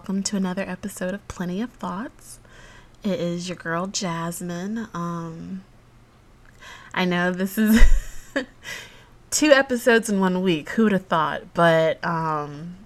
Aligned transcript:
Welcome 0.00 0.22
to 0.22 0.36
another 0.38 0.62
episode 0.62 1.12
of 1.12 1.28
Plenty 1.28 1.60
of 1.60 1.72
Thoughts. 1.72 2.40
It 3.04 3.20
is 3.20 3.50
your 3.50 3.56
girl 3.56 3.86
Jasmine. 3.86 4.88
Um, 4.94 5.62
I 6.94 7.04
know 7.04 7.32
this 7.32 7.58
is 7.58 7.84
two 9.30 9.50
episodes 9.50 10.08
in 10.08 10.18
one 10.18 10.40
week. 10.40 10.70
Who 10.70 10.84
would 10.84 10.92
have 10.92 11.04
thought? 11.04 11.52
But 11.52 12.02
um, 12.02 12.76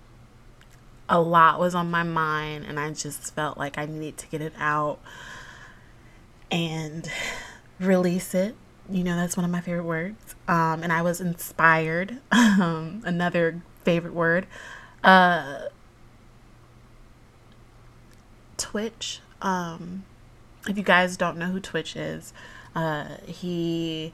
a 1.08 1.20
lot 1.20 1.60
was 1.60 1.72
on 1.72 1.88
my 1.88 2.02
mind, 2.02 2.64
and 2.66 2.80
I 2.80 2.90
just 2.90 3.32
felt 3.32 3.56
like 3.56 3.78
I 3.78 3.86
needed 3.86 4.16
to 4.18 4.26
get 4.26 4.40
it 4.40 4.52
out 4.58 4.98
and 6.50 7.08
release 7.78 8.34
it. 8.34 8.56
You 8.90 9.04
know, 9.04 9.14
that's 9.14 9.36
one 9.36 9.44
of 9.44 9.52
my 9.52 9.60
favorite 9.60 9.84
words. 9.84 10.34
Um, 10.48 10.82
and 10.82 10.92
I 10.92 11.02
was 11.02 11.20
inspired. 11.20 12.18
Um, 12.32 13.02
another 13.04 13.62
favorite 13.84 14.14
word. 14.14 14.48
Uh, 15.04 15.66
Twitch. 18.56 19.20
Um, 19.42 20.04
if 20.68 20.76
you 20.76 20.82
guys 20.82 21.16
don't 21.16 21.36
know 21.36 21.46
who 21.46 21.60
Twitch 21.60 21.96
is, 21.96 22.32
uh, 22.74 23.16
he 23.26 24.12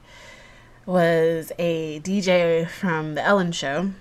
was 0.85 1.51
a 1.57 1.99
DJ 2.01 2.67
from 2.67 3.15
The 3.15 3.23
Ellen 3.23 3.51
Show. 3.51 3.91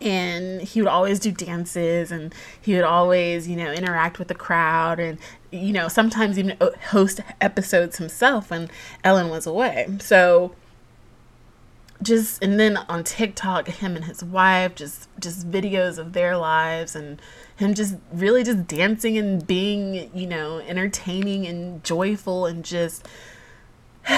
And 0.00 0.62
he 0.62 0.82
would 0.82 0.90
always 0.90 1.20
do 1.20 1.30
dances 1.30 2.10
and 2.10 2.34
he 2.60 2.74
would 2.74 2.82
always, 2.82 3.46
you 3.46 3.54
know, 3.54 3.72
interact 3.72 4.18
with 4.18 4.26
the 4.26 4.34
crowd 4.34 4.98
and, 4.98 5.16
you 5.52 5.72
know, 5.72 5.86
sometimes 5.86 6.40
even 6.40 6.56
host 6.88 7.20
episodes 7.40 7.98
himself 7.98 8.50
when 8.50 8.68
Ellen 9.04 9.28
was 9.28 9.46
away. 9.46 9.86
So, 10.00 10.56
just 12.02 12.42
and 12.42 12.60
then 12.60 12.76
on 12.76 13.04
TikTok, 13.04 13.68
him 13.68 13.96
and 13.96 14.04
his 14.04 14.22
wife 14.22 14.74
just 14.74 15.08
just 15.18 15.50
videos 15.50 15.98
of 15.98 16.12
their 16.12 16.36
lives 16.36 16.94
and 16.94 17.20
him 17.56 17.74
just 17.74 17.96
really 18.12 18.44
just 18.44 18.66
dancing 18.66 19.16
and 19.16 19.46
being, 19.46 20.10
you 20.14 20.26
know, 20.26 20.58
entertaining 20.58 21.46
and 21.46 21.82
joyful 21.82 22.46
and 22.46 22.64
just 22.64 23.06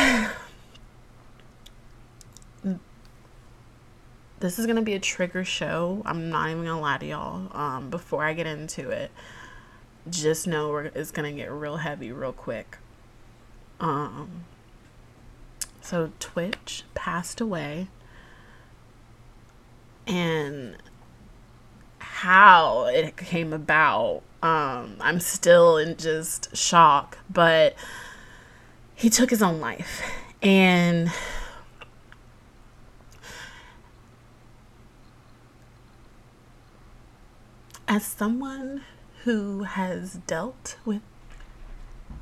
this 4.41 4.59
is 4.59 4.67
gonna 4.67 4.83
be 4.83 4.95
a 4.95 5.01
trigger 5.01 5.45
show. 5.45 6.03
I'm 6.05 6.31
not 6.31 6.51
even 6.51 6.65
gonna 6.65 6.81
lie 6.81 6.99
to 6.99 7.07
y'all. 7.07 7.57
Um, 7.57 7.91
before 7.91 8.25
I 8.25 8.33
get 8.35 8.47
into 8.47 8.91
it, 8.91 9.11
just 10.11 10.47
know 10.47 10.77
it's 10.77 11.11
gonna 11.11 11.33
get 11.33 11.51
real 11.51 11.77
heavy 11.77 12.13
real 12.13 12.33
quick. 12.33 12.79
Um, 13.81 14.45
so 15.89 16.13
Twitch 16.21 16.85
passed 16.95 17.41
away, 17.41 17.89
and 20.07 20.77
how 21.99 22.85
it 22.85 23.17
came 23.17 23.55
about, 23.55 24.23
um, 24.43 24.97
I'm 25.01 25.19
still 25.19 25.79
in 25.79 25.97
just 25.97 26.55
shock. 26.55 27.17
But 27.31 27.75
he 28.95 29.09
took 29.09 29.31
his 29.31 29.43
own 29.43 29.61
life, 29.61 30.03
and 30.43 31.11
as 37.87 38.05
someone 38.05 38.83
who 39.25 39.63
has 39.63 40.19
dealt 40.27 40.77
with 40.85 41.01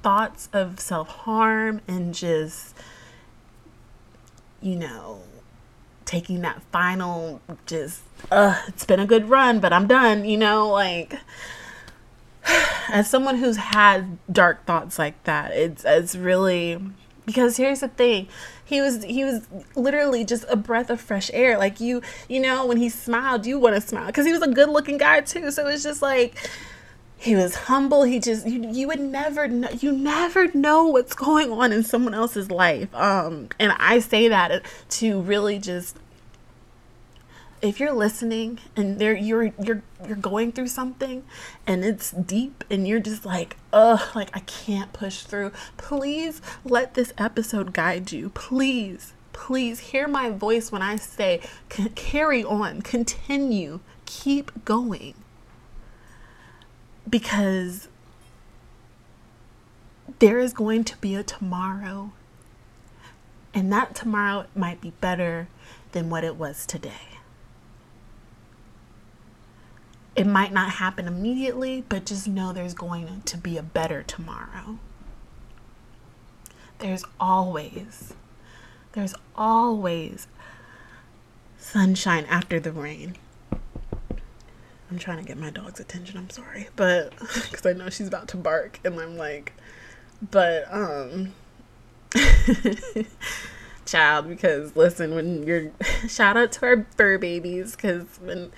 thoughts 0.05 0.49
of 0.53 0.79
self 0.79 1.09
harm 1.09 1.81
and 1.89 2.15
just, 2.15 2.77
you 4.61 4.77
know, 4.77 5.21
taking 6.05 6.41
that 6.43 6.63
final, 6.73 7.41
just, 7.67 8.03
uh, 8.31 8.61
it's 8.69 8.85
been 8.85 9.01
a 9.01 9.07
good 9.07 9.29
run, 9.29 9.61
but 9.61 9.73
I'm 9.73 9.87
done, 9.87 10.25
you 10.25 10.37
know, 10.37 10.69
like, 10.69 11.19
as 12.89 13.09
someone 13.09 13.37
who's 13.37 13.57
had 13.57 14.19
dark 14.33 14.65
thoughts 14.65 14.99
like 14.99 15.23
that, 15.25 15.53
it's, 15.53 15.85
it's 15.85 16.15
really, 16.17 16.81
because 17.25 17.57
here's 17.57 17.81
the 17.81 17.89
thing 17.89 18.29
he 18.67 18.81
was 18.81 19.05
he 19.05 19.25
was 19.25 19.47
literally 19.75 20.25
just 20.25 20.45
a 20.49 20.57
breath 20.57 20.91
of 20.91 21.01
fresh 21.01 21.31
air 21.33 21.57
like 21.57 21.81
you 21.81 22.03
you 22.29 22.41
know 22.41 22.67
when 22.67 22.77
he 22.77 22.89
smiled 22.89 23.47
you 23.47 23.59
want 23.59 23.75
to 23.75 23.81
smile 23.81 24.07
because 24.07 24.27
he 24.27 24.33
was 24.33 24.43
a 24.43 24.49
good 24.49 24.69
looking 24.69 24.99
guy 24.99 25.21
too 25.21 25.51
so 25.51 25.67
it's 25.69 25.85
just 25.85 26.03
like 26.03 26.37
he 27.19 27.35
was 27.35 27.55
humble. 27.55 28.03
He 28.03 28.21
just 28.21 28.47
you, 28.47 28.69
you 28.71 28.87
would 28.89 29.01
never 29.01 29.49
know 29.49 29.71
you 29.71 29.93
never 29.93 30.49
know 30.53 30.85
what's 30.87 31.15
going 31.15 31.51
on 31.51 31.73
in 31.73 31.83
someone 31.83 32.15
else's 32.15 32.51
life. 32.51 32.95
Um 32.95 33.49
and 33.59 33.73
i 33.79 33.99
say 33.99 34.29
that 34.29 34.63
to 34.91 35.21
really 35.21 35.59
just 35.59 35.97
if 37.63 37.81
you're 37.81 37.93
listening 37.93 38.59
and 38.77 38.99
there 38.99 39.17
you're 39.17 39.45
you're 39.63 39.83
you're 40.07 40.17
going 40.17 40.53
through 40.53 40.69
something 40.69 41.25
and 41.67 41.85
it's 41.85 42.11
deep 42.11 42.63
and 42.71 42.87
you're 42.87 43.01
just 43.01 43.25
like 43.25 43.57
ugh 43.73 44.15
like 44.15 44.29
i 44.37 44.41
can't 44.41 44.93
push 44.93 45.23
through 45.23 45.51
please 45.79 46.43
let 46.65 46.95
this 46.95 47.13
episode 47.19 47.73
guide 47.73 48.13
you. 48.13 48.29
Please 48.31 49.15
please 49.33 49.79
hear 49.81 50.07
my 50.07 50.31
voice 50.31 50.71
when 50.71 50.83
i 50.83 50.97
say 50.97 51.41
carry 51.95 52.45
on. 52.45 52.83
Continue. 52.83 53.81
Keep 54.05 54.65
going 54.65 55.15
because 57.09 57.89
there 60.19 60.39
is 60.39 60.53
going 60.53 60.85
to 60.85 60.97
be 60.99 61.15
a 61.15 61.23
tomorrow 61.23 62.13
and 63.53 63.73
that 63.73 63.95
tomorrow 63.95 64.47
might 64.55 64.81
be 64.81 64.91
better 65.01 65.49
than 65.93 66.11
what 66.11 66.25
it 66.25 66.37
was 66.37 66.67
today 66.67 67.17
it 70.17 70.27
might 70.27 70.53
not 70.53 70.71
happen 70.71 71.07
immediately, 71.07 71.85
but 71.87 72.07
just 72.07 72.27
know 72.27 72.53
there's 72.53 72.73
going 72.73 73.21
to 73.27 73.37
be 73.37 73.59
a 73.59 73.63
better 73.63 74.03
tomorrow. 74.03 74.79
There's 76.79 77.05
always, 77.21 78.15
there's 78.93 79.15
always 79.37 80.27
sunshine 81.59 82.25
after 82.25 82.59
the 82.59 82.73
rain. 82.73 83.17
I'm 84.91 84.99
trying 84.99 85.19
to 85.19 85.25
get 85.25 85.37
my 85.37 85.51
dog's 85.51 85.81
attention. 85.81 86.17
I'm 86.17 86.31
sorry, 86.31 86.69
but 86.77 87.11
because 87.19 87.67
I 87.67 87.73
know 87.73 87.91
she's 87.91 88.09
about 88.09 88.29
to 88.29 88.37
bark, 88.37 88.79
and 88.85 88.99
I'm 88.99 89.17
like, 89.17 89.53
but 90.31 90.67
um, 90.73 91.33
child. 93.85 94.29
Because 94.29 94.77
listen, 94.77 95.15
when 95.15 95.45
you're 95.45 95.71
shout 96.09 96.37
out 96.37 96.53
to 96.53 96.67
our 96.67 96.87
fur 96.97 97.19
babies, 97.19 97.75
because 97.75 98.05
when 98.21 98.53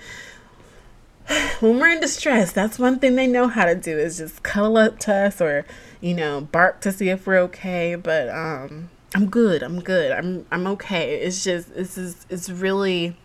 when 1.59 1.79
we're 1.79 1.89
in 1.89 2.01
distress, 2.01 2.51
that's 2.51 2.77
one 2.79 2.99
thing 2.99 3.15
they 3.15 3.27
know 3.27 3.47
how 3.47 3.65
to 3.65 3.75
do 3.75 3.97
is 3.97 4.17
just 4.17 4.43
cuddle 4.43 4.77
up 4.77 4.99
to 4.99 5.13
us 5.13 5.41
or, 5.41 5.65
you 6.01 6.13
know, 6.13 6.41
bark 6.41 6.81
to 6.81 6.91
see 6.91 7.09
if 7.09 7.25
we're 7.25 7.39
okay. 7.39 7.95
But 7.95 8.29
um, 8.29 8.89
I'm 9.15 9.29
good. 9.29 9.63
I'm 9.63 9.79
good. 9.79 10.11
I'm 10.11 10.45
I'm 10.51 10.67
okay. 10.67 11.15
It's 11.15 11.43
just 11.43 11.73
this 11.73 11.97
is 11.97 12.25
it's 12.29 12.49
really 12.49 13.15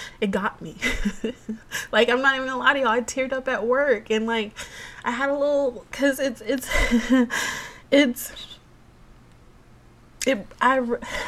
it 0.20 0.30
got 0.30 0.60
me. 0.60 0.76
like 1.92 2.08
I'm 2.08 2.22
not 2.22 2.36
even 2.36 2.48
gonna 2.48 2.58
lie 2.58 2.74
to 2.74 2.80
y'all. 2.80 2.88
I 2.88 3.00
teared 3.00 3.32
up 3.32 3.48
at 3.48 3.66
work 3.66 4.10
and 4.10 4.26
like 4.26 4.52
I 5.04 5.10
had 5.10 5.30
a 5.30 5.38
little 5.38 5.84
because 5.90 6.18
it's 6.18 6.40
it's 6.40 6.68
it's 7.90 8.32
it 10.26 10.46
I 10.60 10.80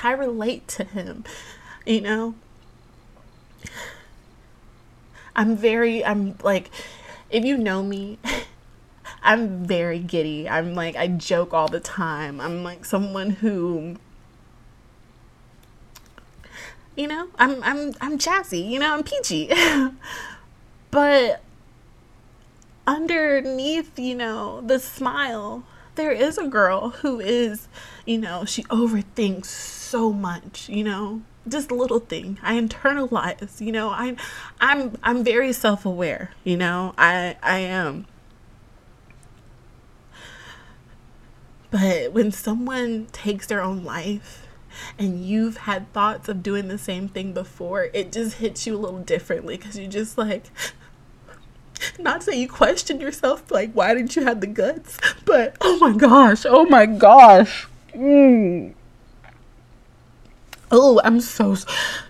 I 0.03 0.13
relate 0.13 0.69
to 0.69 0.85
him, 0.85 1.25
you 1.87 2.01
know 2.01 2.35
I'm 5.35 5.57
very, 5.57 6.05
I'm 6.05 6.37
like, 6.43 6.71
if 7.31 7.45
you 7.45 7.57
know 7.57 7.83
me, 7.83 8.19
I'm 9.23 9.65
very 9.65 9.99
giddy. 9.99 10.49
I'm 10.49 10.75
like, 10.75 10.97
I 10.97 11.07
joke 11.09 11.55
all 11.55 11.69
the 11.69 11.81
time. 11.81 12.41
I'm 12.41 12.63
like 12.63 12.85
someone 12.85 13.31
who, 13.31 13.97
you 17.01 17.09
know, 17.09 17.29
I'm, 17.39 17.63
I'm, 17.63 17.95
I'm 18.03 18.19
jazzy, 18.19 18.69
you 18.69 18.79
know, 18.79 18.93
I'm 18.93 19.03
peachy. 19.03 19.51
but 20.91 21.41
underneath, 22.87 23.99
you 23.99 24.15
know, 24.15 24.61
the 24.61 24.79
smile, 24.79 25.65
there 25.95 26.13
is 26.13 26.37
a 26.37 26.47
girl 26.47 26.91
who 26.91 27.19
is, 27.19 27.69
you 28.05 28.19
know, 28.19 28.45
she 28.45 28.65
overthinks 28.65 29.47
so 29.47 30.13
much, 30.13 30.69
you 30.69 30.85
know, 30.85 31.23
just 31.49 31.73
little 31.73 32.01
thing. 32.01 32.39
I 32.43 32.61
internalize 32.61 33.63
you 33.63 33.73
know? 33.73 33.91
I'm 33.91 34.19
i'm 34.61 34.99
i'm 35.03 35.25
very 35.25 35.55
self-aware 35.55 36.33
you 36.45 36.59
know? 36.59 36.93
I 36.99 37.37
i 37.43 37.61
am. 37.61 38.07
But 41.71 42.13
when 42.13 42.31
someone 42.31 43.07
takes 43.11 43.47
their 43.47 43.63
own 43.63 43.85
life 43.85 44.47
and 44.99 45.25
you've 45.25 45.59
had 45.59 45.93
thoughts 45.93 46.29
of 46.29 46.43
doing 46.43 46.69
the 46.69 46.79
same 46.79 47.09
thing 47.09 47.33
before 47.33 47.85
it 47.93 48.13
just 48.13 48.37
hits 48.37 48.67
you 48.67 48.77
a 48.77 48.79
little 48.79 49.01
differently 49.01 49.57
because 49.57 49.79
you 49.79 49.87
just 49.87 50.17
like 50.19 50.45
not 51.99 52.23
say 52.23 52.39
you 52.39 52.49
question 52.49 53.01
yourself 53.01 53.51
like 53.51 53.73
why 53.73 53.95
didn't 53.95 54.15
you 54.17 54.25
have 54.25 54.41
the 54.41 54.47
guts 54.47 54.99
but 55.25 55.57
oh 55.61 55.79
my 55.79 55.97
gosh 55.97 56.45
oh 56.47 56.65
my 56.67 56.87
gosh 56.87 57.67
mm 57.95 58.75
oh, 60.71 61.01
I'm 61.05 61.21
so, 61.21 61.57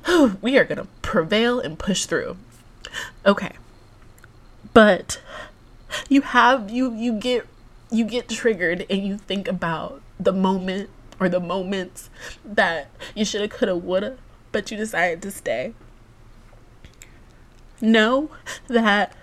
oh, 0.07 0.37
we 0.43 0.59
are 0.59 0.65
going 0.65 0.79
to 0.79 0.89
prevail 1.03 1.61
and 1.61 1.79
push 1.79 2.07
through. 2.07 2.37
Okay. 3.25 3.53
But 4.73 5.21
you 6.09 6.21
have 6.21 6.71
you 6.71 6.95
you 6.95 7.13
get 7.13 7.45
you 7.91 8.05
get 8.05 8.29
triggered 8.29 8.87
and 8.89 9.05
you 9.05 9.19
think 9.19 9.49
about 9.49 10.01
the 10.21 10.33
moment 10.33 10.89
or 11.21 11.29
the 11.29 11.39
moments 11.41 12.11
that 12.45 12.91
you 13.15 13.25
shoulda 13.25 13.47
coulda 13.47 13.77
woulda 13.77 14.17
but 14.53 14.71
you 14.71 14.77
decided 14.77 15.23
to 15.23 15.31
stay. 15.31 15.75
Know 17.81 18.31
that 18.69 19.15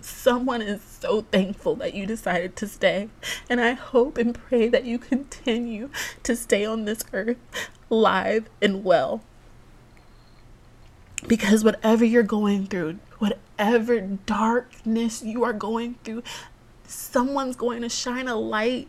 someone 0.00 0.62
is 0.62 0.82
so 0.82 1.22
thankful 1.22 1.74
that 1.76 1.92
you 1.92 2.06
decided 2.06 2.56
to 2.56 2.66
stay 2.66 3.08
and 3.50 3.60
i 3.60 3.72
hope 3.72 4.16
and 4.16 4.32
pray 4.32 4.66
that 4.66 4.84
you 4.84 4.96
continue 4.96 5.90
to 6.22 6.34
stay 6.34 6.64
on 6.64 6.86
this 6.86 7.04
earth 7.12 7.36
live 7.90 8.48
and 8.62 8.84
well. 8.84 9.22
Because 11.26 11.64
whatever 11.64 12.04
you're 12.04 12.22
going 12.22 12.66
through 12.66 13.00
whatever 13.18 14.00
darkness 14.00 15.22
you 15.22 15.42
are 15.42 15.52
going 15.52 15.96
through 16.04 16.22
someone's 16.86 17.56
going 17.56 17.82
to 17.82 17.88
shine 17.88 18.28
a 18.28 18.36
light 18.36 18.88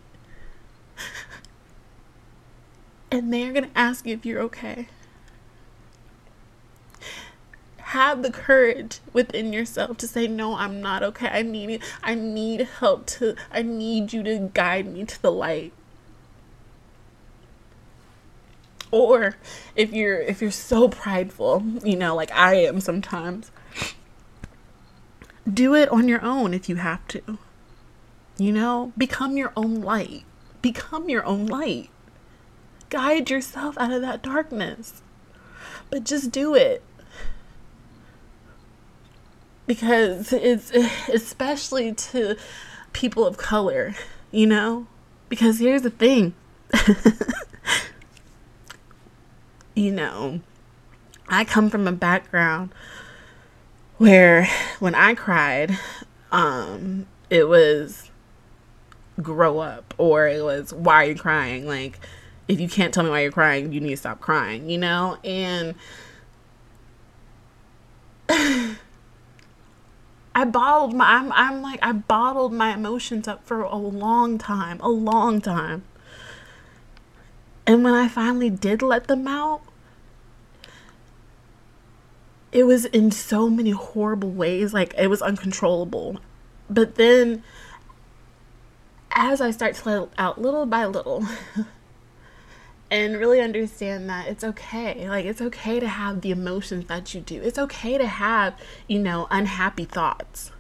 and 3.11 3.33
they're 3.33 3.53
going 3.53 3.69
to 3.69 3.77
ask 3.77 4.05
you 4.05 4.13
if 4.13 4.25
you're 4.25 4.41
okay. 4.41 4.87
Have 7.77 8.21
the 8.21 8.31
courage 8.31 8.99
within 9.13 9.51
yourself 9.51 9.97
to 9.97 10.07
say, 10.07 10.27
No, 10.27 10.55
I'm 10.55 10.79
not 10.79 11.01
okay. 11.01 11.27
I 11.27 11.41
need 11.41 11.81
I 12.03 12.13
need 12.13 12.61
help 12.79 13.07
to 13.07 13.35
I 13.51 13.63
need 13.63 14.13
you 14.13 14.21
to 14.23 14.51
guide 14.53 14.85
me 14.85 15.05
to 15.05 15.21
the 15.21 15.31
light. 15.31 15.73
Or 18.91 19.37
if 19.75 19.91
you're 19.91 20.19
if 20.19 20.41
you're 20.41 20.51
so 20.51 20.87
prideful, 20.87 21.63
you 21.83 21.95
know, 21.95 22.15
like 22.15 22.31
I 22.31 22.55
am 22.55 22.79
sometimes, 22.79 23.51
do 25.51 25.73
it 25.73 25.89
on 25.89 26.07
your 26.07 26.23
own 26.23 26.53
if 26.53 26.69
you 26.69 26.75
have 26.75 27.07
to. 27.09 27.39
You 28.37 28.51
know, 28.51 28.93
become 28.97 29.35
your 29.35 29.51
own 29.55 29.81
light. 29.81 30.23
Become 30.61 31.09
your 31.09 31.25
own 31.25 31.45
light. 31.45 31.89
Guide 32.89 33.29
yourself 33.29 33.77
out 33.77 33.91
of 33.91 34.01
that 34.01 34.21
darkness. 34.21 35.01
But 35.89 36.03
just 36.03 36.31
do 36.31 36.55
it. 36.55 36.83
Because 39.67 40.33
it's 40.33 40.71
especially 41.07 41.93
to 41.93 42.35
people 42.93 43.25
of 43.25 43.37
color, 43.37 43.93
you 44.31 44.47
know? 44.47 44.87
Because 45.29 45.59
here's 45.59 45.83
the 45.83 45.91
thing. 45.91 46.33
you 49.75 49.91
know, 49.91 50.41
I 51.27 51.45
come 51.45 51.69
from 51.69 51.87
a 51.87 51.91
background 51.91 52.73
where 53.97 54.47
when 54.79 54.95
I 54.95 55.13
cried, 55.13 55.77
um, 56.31 57.05
it 57.29 57.47
was 57.47 58.09
grow 59.21 59.59
up 59.59 59.93
or 59.97 60.27
it 60.27 60.43
was 60.43 60.73
why 60.73 61.03
are 61.03 61.09
you 61.09 61.15
crying 61.15 61.67
like 61.67 61.99
if 62.49 62.59
you 62.59 62.67
can't 62.67 62.93
tell 62.93 63.03
me 63.03 63.09
why 63.09 63.21
you're 63.21 63.31
crying 63.31 63.71
you 63.71 63.79
need 63.79 63.91
to 63.91 63.97
stop 63.97 64.19
crying 64.19 64.69
you 64.69 64.77
know? 64.77 65.17
And 65.23 65.75
I 70.35 70.45
bottled 70.45 70.93
my 70.93 71.05
I'm, 71.05 71.31
I'm 71.31 71.61
like 71.61 71.79
I 71.81 71.93
bottled 71.93 72.51
my 72.51 72.73
emotions 72.73 73.27
up 73.27 73.45
for 73.45 73.61
a 73.61 73.77
long 73.77 74.37
time 74.37 74.79
a 74.81 74.89
long 74.89 75.39
time. 75.39 75.83
And 77.65 77.83
when 77.83 77.93
I 77.93 78.07
finally 78.07 78.49
did 78.49 78.81
let 78.81 79.07
them 79.07 79.27
out 79.27 79.61
it 82.51 82.63
was 82.63 82.85
in 82.85 83.11
so 83.11 83.47
many 83.47 83.69
horrible 83.69 84.31
ways 84.31 84.73
like 84.73 84.93
it 84.97 85.07
was 85.07 85.21
uncontrollable. 85.21 86.19
But 86.67 86.95
then 86.95 87.43
as 89.11 89.39
I 89.41 89.51
start 89.51 89.75
to 89.75 89.89
let 89.89 90.09
out 90.17 90.41
little 90.41 90.65
by 90.65 90.85
little 90.85 91.25
and 92.91 93.17
really 93.17 93.39
understand 93.39 94.09
that 94.09 94.27
it's 94.27 94.43
okay. 94.43 95.07
Like, 95.07 95.25
it's 95.25 95.41
okay 95.41 95.79
to 95.79 95.87
have 95.87 96.21
the 96.21 96.31
emotions 96.31 96.85
that 96.87 97.13
you 97.13 97.21
do. 97.21 97.41
It's 97.41 97.59
okay 97.59 97.97
to 97.97 98.07
have, 98.07 98.55
you 98.87 98.99
know, 98.99 99.27
unhappy 99.29 99.85
thoughts. 99.85 100.51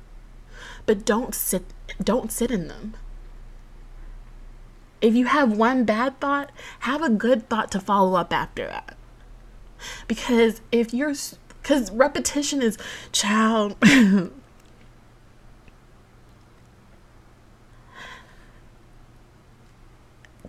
But 0.85 1.05
don't 1.05 1.35
sit 1.35 1.63
don't 2.03 2.31
sit 2.31 2.51
in 2.51 2.67
them. 2.67 2.95
If 5.01 5.15
you 5.15 5.25
have 5.27 5.55
one 5.55 5.85
bad 5.85 6.19
thought, 6.19 6.51
have 6.79 7.01
a 7.01 7.09
good 7.09 7.47
thought 7.49 7.71
to 7.71 7.79
follow 7.79 8.15
up 8.15 8.33
after 8.33 8.67
that. 8.67 8.97
Because 10.07 10.61
if 10.71 10.93
you're 10.93 11.13
cuz 11.63 11.91
repetition 11.91 12.61
is 12.61 12.77
child 13.11 13.75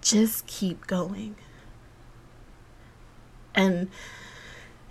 just 0.00 0.46
keep 0.46 0.86
going. 0.86 1.36
And 3.54 3.88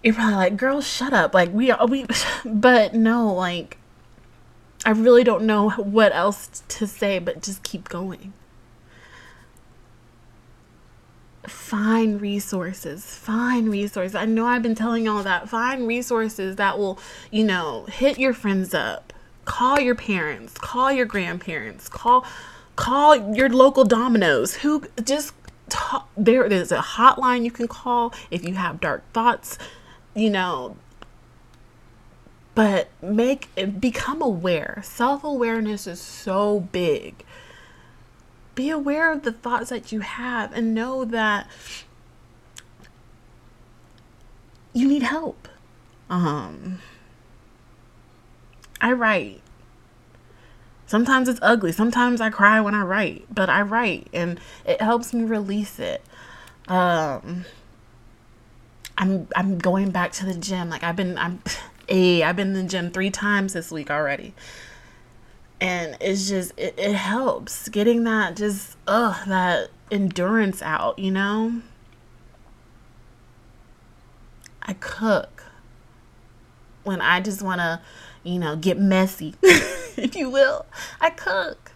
you're 0.03 0.13
probably 0.13 0.35
like, 0.35 0.57
girl, 0.57 0.81
shut 0.81 1.13
up. 1.13 1.33
Like, 1.33 1.51
we 1.51 1.71
are, 1.71 1.85
we, 1.87 2.05
but 2.45 2.93
no, 2.93 3.33
like, 3.33 3.77
I 4.85 4.91
really 4.91 5.23
don't 5.23 5.43
know 5.43 5.69
what 5.71 6.13
else 6.13 6.63
to 6.67 6.87
say, 6.87 7.19
but 7.19 7.41
just 7.41 7.63
keep 7.63 7.89
going. 7.89 8.33
Find 11.47 12.21
resources. 12.21 13.03
Find 13.05 13.69
resources. 13.69 14.15
I 14.15 14.25
know 14.25 14.45
I've 14.45 14.61
been 14.61 14.75
telling 14.75 15.05
y'all 15.05 15.23
that. 15.23 15.49
Find 15.49 15.87
resources 15.87 16.55
that 16.57 16.77
will, 16.77 16.99
you 17.31 17.43
know, 17.43 17.85
hit 17.85 18.19
your 18.19 18.33
friends 18.33 18.73
up. 18.73 19.13
Call 19.45 19.79
your 19.79 19.95
parents. 19.95 20.53
Call 20.57 20.91
your 20.91 21.05
grandparents. 21.05 21.89
Call 21.89 22.25
call 22.75 23.35
your 23.35 23.49
local 23.49 23.83
Domino's. 23.83 24.55
Who 24.55 24.83
just 25.03 25.33
talk, 25.69 26.09
there's 26.17 26.71
a 26.71 26.79
hotline 26.79 27.43
you 27.43 27.51
can 27.51 27.67
call 27.67 28.13
if 28.31 28.43
you 28.43 28.55
have 28.55 28.79
dark 28.81 29.03
thoughts, 29.13 29.57
you 30.13 30.29
know. 30.29 30.75
But 32.55 32.89
make 33.01 33.47
become 33.79 34.21
aware. 34.21 34.81
Self-awareness 34.83 35.87
is 35.87 36.01
so 36.01 36.59
big. 36.59 37.23
Be 38.55 38.69
aware 38.69 39.13
of 39.13 39.23
the 39.23 39.31
thoughts 39.31 39.69
that 39.69 39.91
you 39.91 40.01
have 40.01 40.51
and 40.51 40.73
know 40.73 41.05
that 41.05 41.47
you 44.73 44.87
need 44.87 45.03
help. 45.03 45.47
Um 46.09 46.79
I 48.81 48.91
write 48.91 49.41
Sometimes 50.89 51.29
it's 51.29 51.39
ugly. 51.43 51.71
Sometimes 51.71 52.19
I 52.19 52.31
cry 52.31 52.59
when 52.59 52.73
I 52.73 52.81
write, 52.81 53.27
but 53.29 53.47
I 53.47 53.61
write 53.61 54.07
and 54.11 54.39
it 54.65 54.81
helps 54.81 55.13
me 55.13 55.23
release 55.23 55.77
it. 55.77 56.03
Um 56.67 57.45
I'm 58.97 59.27
I'm 59.35 59.59
going 59.59 59.91
back 59.91 60.13
to 60.13 60.25
the 60.25 60.33
gym. 60.33 60.71
Like 60.71 60.83
I've 60.83 60.95
been 60.95 61.15
I'm 61.19 61.43
hey, 61.87 62.23
I've 62.23 62.35
been 62.35 62.47
in 62.47 62.53
the 62.53 62.63
gym 62.63 62.89
3 62.89 63.11
times 63.11 63.53
this 63.53 63.71
week 63.71 63.91
already. 63.91 64.33
And 65.61 65.95
it's 66.01 66.27
just 66.27 66.53
it, 66.57 66.73
it 66.75 66.95
helps 66.95 67.69
getting 67.69 68.03
that 68.05 68.35
just 68.35 68.75
ugh 68.87 69.27
that 69.27 69.69
endurance 69.91 70.63
out, 70.63 70.97
you 70.97 71.11
know? 71.11 71.61
I 74.63 74.73
cook 74.73 75.43
when 76.83 76.99
I 76.99 77.21
just 77.21 77.43
want 77.43 77.59
to, 77.59 77.79
you 78.23 78.39
know, 78.39 78.55
get 78.55 78.79
messy. 78.79 79.35
if 80.03 80.15
you 80.15 80.29
will. 80.29 80.65
I 80.99 81.09
cook. 81.09 81.71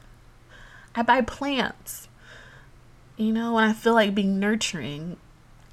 I 0.95 1.01
buy 1.01 1.21
plants. 1.21 2.07
You 3.17 3.31
know, 3.31 3.53
when 3.53 3.63
I 3.63 3.73
feel 3.73 3.93
like 3.93 4.15
being 4.15 4.39
nurturing, 4.39 5.17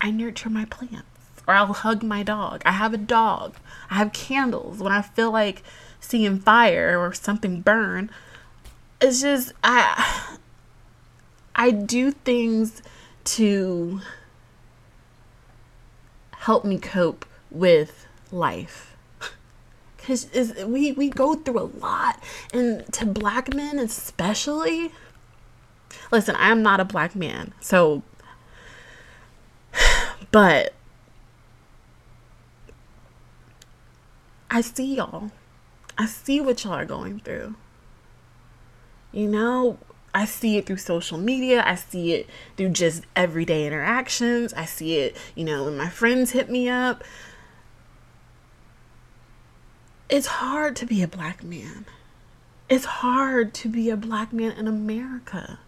I 0.01 0.11
nurture 0.11 0.51
my 0.51 0.65
plants. 0.67 1.07
Or 1.47 1.55
I'll 1.55 1.73
hug 1.73 2.03
my 2.03 2.23
dog. 2.23 2.63
I 2.65 2.73
have 2.73 2.95
a 2.95 2.99
dog. 2.99 3.57
I 3.91 3.95
have 3.97 4.13
candles. 4.13 4.79
When 4.79 4.93
I 4.93 5.03
feel 5.03 5.31
like 5.31 5.63
seeing 6.01 6.39
fire 6.39 6.99
or 6.99 7.13
something 7.13 7.61
burn, 7.61 8.11
it's 9.01 9.21
just 9.23 9.53
I 9.65 10.37
I 11.55 11.71
do 11.71 12.13
things 12.13 12.83
to 13.25 14.01
help 16.33 16.65
me 16.65 16.79
cope 16.79 17.27
with 17.51 18.07
life 18.31 18.90
because 20.01 20.29
we 20.67 20.93
we 20.93 21.09
go 21.09 21.35
through 21.35 21.59
a 21.61 21.69
lot, 21.79 22.23
and 22.53 22.91
to 22.93 23.07
black 23.07 23.55
men 23.55 23.79
especially. 23.79 24.93
Listen, 26.11 26.37
I 26.37 26.51
am 26.51 26.63
not 26.63 26.81
a 26.81 26.85
black 26.85 27.15
man, 27.15 27.53
so, 27.61 28.03
but 30.31 30.75
I 34.51 34.61
see 34.61 34.97
y'all. 34.97 35.31
I 35.99 36.07
see 36.07 36.41
what 36.41 36.65
y'all 36.65 36.75
are 36.75 36.85
going 36.85 37.21
through. 37.21 37.55
You 39.13 39.29
know, 39.29 39.79
I 40.15 40.25
see 40.25 40.57
it 40.57 40.67
through 40.67 40.79
social 40.79 41.19
media. 41.19 41.63
I 41.65 41.75
see 41.75 42.15
it 42.15 42.29
through 42.57 42.71
just 42.71 43.05
everyday 43.15 43.67
interactions. 43.67 44.53
I 44.55 44.65
see 44.65 44.97
it, 44.97 45.17
you 45.35 45.45
know, 45.45 45.65
when 45.65 45.77
my 45.77 45.89
friends 45.89 46.31
hit 46.31 46.49
me 46.51 46.69
up 46.69 47.05
it's 50.11 50.27
hard 50.27 50.77
to 50.77 50.87
be 50.87 51.03
a 51.03 51.09
black 51.09 51.43
man. 51.43 51.87
It's 52.69 52.85
hard 52.85 53.55
to 53.55 53.69
be 53.69 53.91
a 53.91 53.97
black 53.97 54.33
man 54.33 54.53
in 54.53 54.67
America. 54.69 55.59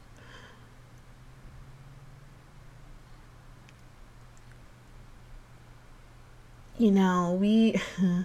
You 6.79 6.91
know, 6.91 7.37
we. 7.41 7.81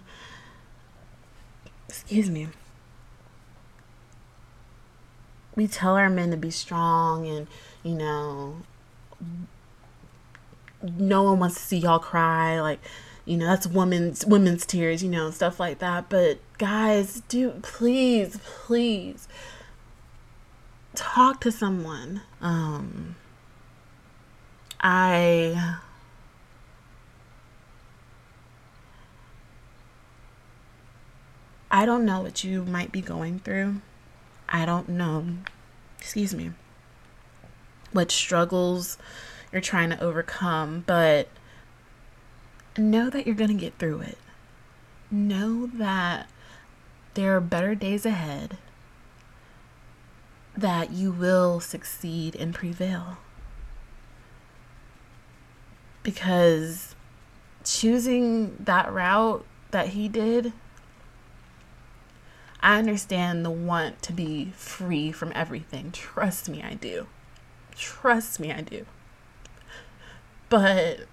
excuse 1.87 2.29
me. 2.29 2.47
We 5.55 5.67
tell 5.67 5.95
our 5.95 6.09
men 6.09 6.31
to 6.31 6.37
be 6.37 6.51
strong 6.51 7.27
and, 7.27 7.47
you 7.83 7.95
know, 7.95 8.57
no 10.81 11.23
one 11.23 11.39
wants 11.39 11.55
to 11.55 11.61
see 11.61 11.77
y'all 11.77 11.97
cry. 11.97 12.61
Like, 12.61 12.79
you 13.27 13.35
know 13.35 13.45
that's 13.45 13.67
women's 13.67 14.25
women's 14.25 14.65
tears 14.65 15.03
you 15.03 15.09
know 15.09 15.29
stuff 15.29 15.59
like 15.59 15.79
that. 15.79 16.09
But 16.09 16.39
guys 16.57 17.21
do 17.27 17.51
please 17.61 18.39
please 18.43 19.27
talk 20.95 21.41
to 21.41 21.51
someone. 21.51 22.21
Um 22.41 23.15
i 24.79 25.75
i 31.71 31.85
don't 31.85 32.05
know 32.05 32.21
what 32.21 32.43
you 32.43 32.63
might 32.63 32.91
be 32.91 33.01
going 33.01 33.39
through. 33.39 33.81
I 34.47 34.65
don't 34.65 34.87
know. 34.87 35.25
Excuse 35.99 36.33
me. 36.33 36.51
What 37.91 38.09
struggles 38.09 38.97
you're 39.51 39.61
trying 39.61 39.89
to 39.89 40.01
overcome 40.01 40.83
but 40.87 41.27
know 42.77 43.09
that 43.09 43.25
you're 43.25 43.35
going 43.35 43.49
to 43.49 43.53
get 43.53 43.77
through 43.77 44.01
it. 44.01 44.17
Know 45.09 45.67
that 45.67 46.29
there 47.13 47.35
are 47.35 47.41
better 47.41 47.75
days 47.75 48.05
ahead, 48.05 48.57
that 50.55 50.91
you 50.91 51.11
will 51.11 51.59
succeed 51.59 52.35
and 52.35 52.53
prevail. 52.53 53.17
Because 56.03 56.95
choosing 57.63 58.55
that 58.59 58.91
route 58.91 59.45
that 59.71 59.89
he 59.89 60.07
did, 60.07 60.53
I 62.61 62.79
understand 62.79 63.45
the 63.45 63.51
want 63.51 64.01
to 64.03 64.13
be 64.13 64.51
free 64.55 65.11
from 65.11 65.31
everything. 65.35 65.91
Trust 65.91 66.49
me, 66.49 66.63
I 66.63 66.73
do. 66.73 67.07
Trust 67.75 68.39
me, 68.39 68.51
I 68.51 68.61
do. 68.61 68.85
But 70.49 71.07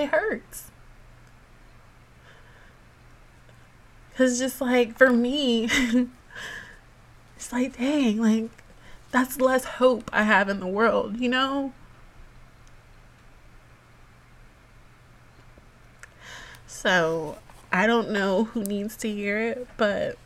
it 0.00 0.10
hurts. 0.10 0.70
Cause 4.16 4.38
just 4.38 4.60
like 4.60 4.98
for 4.98 5.10
me, 5.10 5.64
it's 7.36 7.52
like, 7.52 7.78
dang, 7.78 8.18
like 8.18 8.50
that's 9.10 9.40
less 9.40 9.64
hope 9.64 10.10
I 10.12 10.24
have 10.24 10.48
in 10.48 10.60
the 10.60 10.66
world, 10.66 11.18
you 11.18 11.28
know? 11.28 11.72
So 16.66 17.38
I 17.72 17.86
don't 17.86 18.10
know 18.10 18.44
who 18.44 18.62
needs 18.62 18.96
to 18.98 19.10
hear 19.10 19.38
it, 19.38 19.66
but 19.76 20.16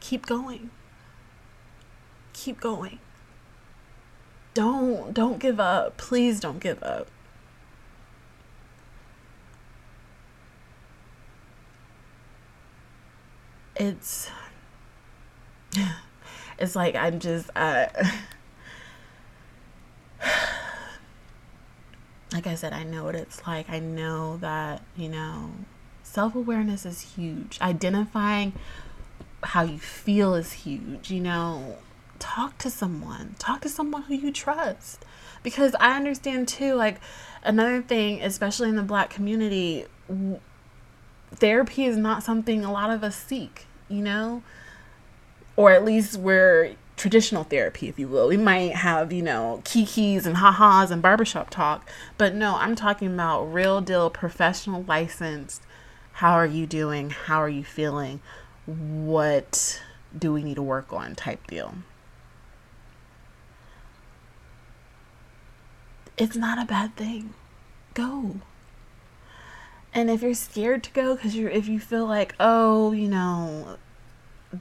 keep 0.00 0.26
going. 0.26 0.70
Keep 2.32 2.60
going 2.60 2.98
don't 4.56 5.12
don't 5.12 5.38
give 5.38 5.60
up. 5.60 5.98
Please 5.98 6.40
don't 6.40 6.60
give 6.60 6.82
up. 6.82 7.08
It's 13.76 14.30
it's 16.58 16.74
like 16.74 16.94
I'm 16.94 17.20
just 17.20 17.50
uh 17.54 17.88
like 22.32 22.46
I 22.46 22.54
said, 22.54 22.72
I 22.72 22.82
know 22.82 23.04
what 23.04 23.14
it's 23.14 23.46
like. 23.46 23.68
I 23.68 23.78
know 23.78 24.38
that, 24.38 24.80
you 24.96 25.10
know, 25.10 25.50
self 26.02 26.34
awareness 26.34 26.86
is 26.86 27.02
huge. 27.14 27.58
Identifying 27.60 28.54
how 29.42 29.64
you 29.64 29.78
feel 29.78 30.34
is 30.34 30.52
huge. 30.52 31.10
You 31.10 31.20
know, 31.20 31.76
talk 32.18 32.58
to 32.58 32.70
someone. 32.70 33.34
Talk 33.38 33.60
to 33.62 33.68
someone 33.68 34.02
who 34.02 34.14
you 34.14 34.32
trust. 34.32 35.04
Because 35.42 35.76
i 35.78 35.94
understand 35.94 36.48
too 36.48 36.74
like 36.74 36.96
another 37.44 37.80
thing 37.80 38.20
especially 38.20 38.68
in 38.68 38.74
the 38.74 38.82
black 38.82 39.10
community 39.10 39.84
therapy 41.32 41.84
is 41.84 41.96
not 41.96 42.24
something 42.24 42.64
a 42.64 42.72
lot 42.72 42.90
of 42.90 43.04
us 43.04 43.14
seek 43.14 43.66
you 43.88 44.02
know? 44.02 44.42
Or 45.54 45.70
at 45.70 45.84
least 45.84 46.18
we're 46.18 46.74
traditional 46.96 47.44
therapy 47.44 47.88
if 47.88 47.96
you 47.98 48.08
will. 48.08 48.26
We 48.26 48.36
might 48.36 48.72
have 48.74 49.12
you 49.12 49.22
know 49.22 49.62
kikis 49.64 50.26
and 50.26 50.38
ha-has 50.38 50.90
and 50.90 51.00
barbershop 51.00 51.50
talk 51.50 51.88
but 52.18 52.34
no 52.34 52.56
i'm 52.56 52.74
talking 52.74 53.12
about 53.12 53.44
real 53.44 53.80
deal 53.80 54.10
professional 54.10 54.82
licensed 54.88 55.62
how 56.16 56.32
are 56.32 56.46
you 56.46 56.66
doing? 56.66 57.10
How 57.10 57.42
are 57.42 57.48
you 57.48 57.62
feeling? 57.62 58.20
What 58.64 59.82
do 60.18 60.32
we 60.32 60.42
need 60.42 60.54
to 60.54 60.62
work 60.62 60.90
on 60.90 61.14
type 61.14 61.46
deal 61.46 61.74
it's 66.18 66.36
not 66.36 66.58
a 66.58 66.66
bad 66.66 66.96
thing. 66.96 67.34
Go. 67.94 68.36
And 69.92 70.10
if 70.10 70.22
you're 70.22 70.34
scared 70.34 70.84
to 70.84 70.90
go 70.90 71.14
because 71.14 71.34
you're 71.34 71.50
if 71.50 71.68
you 71.68 71.80
feel 71.80 72.06
like, 72.06 72.34
oh, 72.38 72.92
you 72.92 73.08
know, 73.08 73.78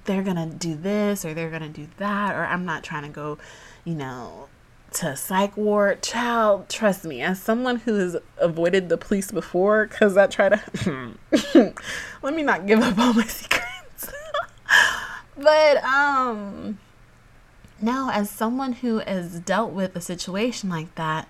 they're 0.05 0.23
gonna 0.23 0.47
do 0.47 0.75
this 0.75 1.25
or 1.25 1.33
they're 1.33 1.49
gonna 1.49 1.69
do 1.69 1.87
that, 1.97 2.35
or 2.35 2.45
I'm 2.45 2.65
not 2.65 2.83
trying 2.83 3.03
to 3.03 3.09
go, 3.09 3.37
you 3.83 3.95
know, 3.95 4.47
to 4.93 5.15
psych 5.15 5.57
ward. 5.57 6.01
Child, 6.01 6.69
trust 6.69 7.03
me, 7.03 7.21
as 7.21 7.41
someone 7.41 7.77
who 7.77 7.95
has 7.95 8.17
avoided 8.37 8.89
the 8.89 8.97
police 8.97 9.31
before, 9.31 9.87
because 9.87 10.15
I 10.15 10.27
try 10.27 10.49
to 10.49 11.13
let 12.21 12.33
me 12.33 12.43
not 12.43 12.65
give 12.65 12.79
up 12.79 12.97
all 12.97 13.13
my 13.13 13.23
secrets. 13.27 14.11
but 15.37 15.83
um 15.83 16.79
no, 17.81 18.09
as 18.11 18.29
someone 18.29 18.73
who 18.73 18.99
has 18.99 19.39
dealt 19.41 19.71
with 19.71 19.95
a 19.95 20.01
situation 20.01 20.69
like 20.69 20.95
that, 20.95 21.27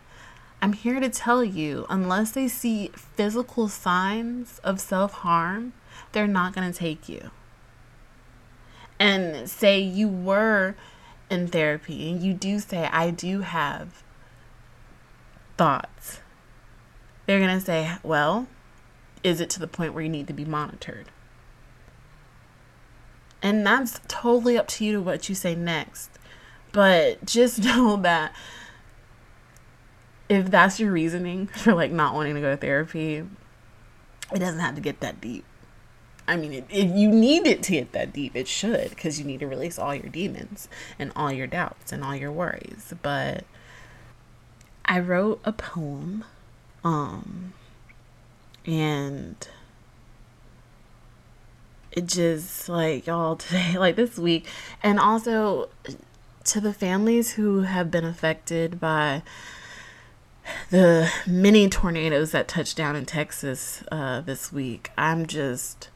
I'm 0.65 0.73
here 0.73 0.99
to 0.99 1.09
tell 1.09 1.43
you 1.43 1.85
unless 1.91 2.31
they 2.31 2.47
see 2.47 2.89
physical 2.95 3.67
signs 3.67 4.57
of 4.63 4.81
self 4.81 5.13
harm, 5.13 5.73
they're 6.11 6.25
not 6.25 6.55
going 6.55 6.71
to 6.71 6.75
take 6.75 7.07
you. 7.07 7.29
And 8.97 9.47
say 9.47 9.79
you 9.79 10.07
were 10.07 10.73
in 11.29 11.49
therapy 11.49 12.09
and 12.09 12.23
you 12.23 12.33
do 12.33 12.57
say, 12.57 12.89
I 12.91 13.11
do 13.11 13.41
have 13.41 14.01
thoughts. 15.55 16.21
They're 17.27 17.37
going 17.37 17.59
to 17.59 17.63
say, 17.63 17.97
Well, 18.01 18.47
is 19.23 19.39
it 19.39 19.51
to 19.51 19.59
the 19.59 19.67
point 19.67 19.93
where 19.93 20.01
you 20.01 20.09
need 20.09 20.25
to 20.25 20.33
be 20.33 20.45
monitored? 20.45 21.09
And 23.43 23.63
that's 23.63 24.01
totally 24.07 24.57
up 24.57 24.67
to 24.69 24.83
you 24.83 24.93
to 24.93 24.99
what 24.99 25.29
you 25.29 25.35
say 25.35 25.53
next. 25.53 26.09
But 26.71 27.23
just 27.23 27.59
know 27.63 27.97
that 27.97 28.33
if 30.29 30.49
that's 30.49 30.79
your 30.79 30.91
reasoning 30.91 31.47
for 31.55 31.73
like 31.73 31.91
not 31.91 32.13
wanting 32.13 32.35
to 32.35 32.41
go 32.41 32.51
to 32.51 32.57
therapy, 32.57 33.23
it 34.33 34.39
doesn't 34.39 34.59
have 34.59 34.75
to 34.75 34.81
get 34.81 34.99
that 35.01 35.21
deep. 35.21 35.45
I 36.27 36.37
mean, 36.37 36.53
it, 36.53 36.65
if 36.69 36.95
you 36.95 37.09
need 37.09 37.45
it 37.45 37.61
to 37.63 37.73
get 37.73 37.91
that 37.91 38.11
deep, 38.11 38.35
it 38.35 38.47
should 38.47 38.89
because 38.89 39.19
you 39.19 39.25
need 39.25 39.41
to 39.41 39.47
release 39.47 39.77
all 39.77 39.93
your 39.93 40.09
demons 40.09 40.67
and 40.97 41.11
all 41.15 41.31
your 41.31 41.45
doubts 41.45 41.91
and 41.91 42.03
all 42.03 42.15
your 42.15 42.31
worries. 42.31 42.93
But 43.01 43.43
I 44.85 44.99
wrote 44.99 45.39
a 45.45 45.53
poem, 45.53 46.23
um, 46.83 47.53
and 48.65 49.47
it 51.91 52.07
just 52.07 52.67
like 52.69 53.05
y'all 53.05 53.35
today, 53.35 53.77
like 53.77 53.95
this 53.95 54.17
week, 54.17 54.47
and 54.81 54.99
also 54.99 55.69
to 56.45 56.61
the 56.61 56.73
families 56.73 57.33
who 57.33 57.61
have 57.61 57.91
been 57.91 58.05
affected 58.05 58.79
by 58.79 59.23
the 60.69 61.11
many 61.25 61.69
tornadoes 61.69 62.31
that 62.31 62.47
touched 62.47 62.77
down 62.77 62.95
in 62.95 63.05
Texas 63.05 63.83
uh, 63.91 64.21
this 64.21 64.51
week. 64.51 64.91
I'm 64.97 65.25
just, 65.25 65.89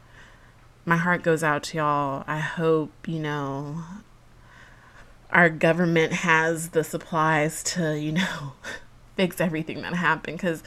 my 0.85 0.97
heart 0.97 1.23
goes 1.23 1.43
out 1.43 1.63
to 1.63 1.77
y'all. 1.77 2.23
I 2.27 2.39
hope, 2.39 3.07
you 3.07 3.19
know, 3.19 3.83
our 5.31 5.49
government 5.49 6.13
has 6.13 6.69
the 6.69 6.83
supplies 6.83 7.63
to, 7.63 7.97
you 7.97 8.11
know, 8.13 8.53
fix 9.15 9.39
everything 9.39 9.81
that 9.81 9.93
happened. 9.93 10.37
Because, 10.37 10.63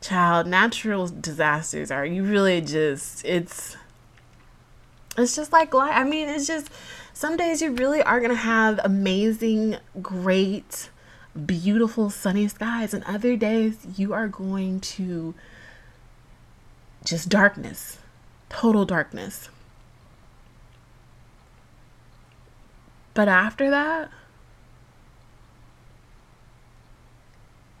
child, 0.00 0.46
natural 0.46 1.08
disasters 1.08 1.90
are, 1.90 2.04
you 2.04 2.24
really 2.24 2.60
just, 2.60 3.24
it's, 3.24 3.76
it's 5.16 5.36
just 5.36 5.52
like 5.52 5.72
life. 5.74 5.92
I 5.94 6.04
mean, 6.04 6.28
it's 6.28 6.46
just, 6.46 6.70
some 7.14 7.36
days 7.36 7.60
you 7.60 7.72
really 7.72 8.02
are 8.02 8.20
going 8.20 8.30
to 8.30 8.36
have 8.36 8.80
amazing, 8.84 9.76
great, 10.00 10.90
beautiful 11.46 12.10
sunny 12.10 12.46
skies 12.48 12.92
and 12.92 13.02
other 13.04 13.36
days 13.36 13.78
you 13.96 14.12
are 14.12 14.28
going 14.28 14.80
to 14.80 15.34
just 17.04 17.28
darkness 17.28 17.98
total 18.52 18.84
darkness. 18.84 19.48
But 23.14 23.28
after 23.28 23.70
that 23.70 24.10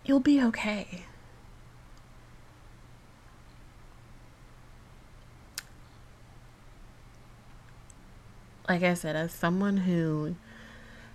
you'll 0.04 0.20
be 0.20 0.42
okay. 0.42 1.04
Like 8.68 8.82
i 8.82 8.94
said 8.94 9.16
as 9.16 9.32
someone 9.32 9.78
who 9.78 10.36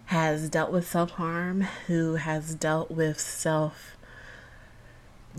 has 0.08 0.50
dealt 0.50 0.72
with 0.72 0.88
self 0.88 1.12
harm, 1.12 1.62
who 1.88 2.16
has 2.16 2.56
dealt 2.56 2.90
with 2.90 3.20
self 3.20 3.98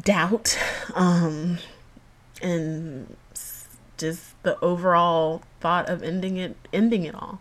doubt, 0.00 0.58
um, 0.94 1.58
and 2.42 3.16
just 3.96 4.40
the 4.42 4.58
overall 4.60 5.42
thought 5.60 5.88
of 5.88 6.02
ending 6.02 6.36
it, 6.36 6.56
ending 6.72 7.04
it 7.04 7.14
all. 7.14 7.40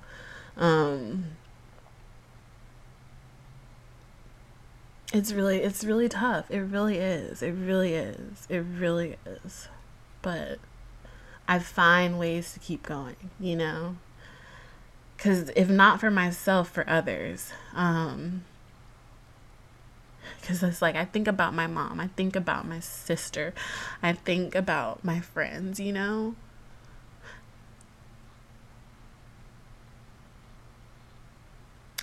Um, 0.56 1.26
it's 5.14 5.34
really, 5.34 5.62
it's 5.62 5.84
really 5.84 6.10
tough. 6.10 6.50
It 6.50 6.62
really 6.62 6.98
is. 6.98 7.42
It 7.42 7.52
really 7.52 7.94
is. 7.94 8.48
It 8.50 8.60
really 8.60 9.18
is. 9.26 9.68
But 10.22 10.60
I 11.48 11.60
find 11.60 12.18
ways 12.18 12.54
to 12.54 12.60
keep 12.60 12.84
going, 12.84 13.32
you 13.40 13.56
know? 13.58 13.98
Because 15.18 15.50
if 15.56 15.70
not 15.70 16.00
for 16.00 16.12
myself 16.12 16.70
for 16.70 16.88
others 16.88 17.52
um 17.74 18.44
because 20.40 20.62
it's 20.64 20.82
like 20.82 20.96
i 20.96 21.04
think 21.04 21.28
about 21.28 21.54
my 21.54 21.68
mom 21.68 22.00
i 22.00 22.08
think 22.16 22.36
about 22.36 22.66
my 22.68 22.80
sister 22.80 23.54
i 24.02 24.14
think 24.14 24.56
about 24.56 25.04
my 25.04 25.20
friends 25.20 25.80
you 25.80 25.92
know? 25.92 26.36